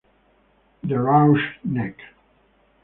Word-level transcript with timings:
The 0.81 0.97
Rough 0.99 1.61
Neck 1.63 1.99